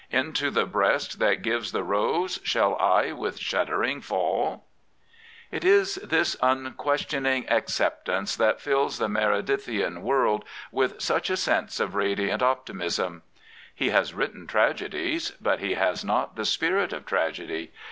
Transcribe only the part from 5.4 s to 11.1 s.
It is this unquestioning acceptance that fills the Meredithian world with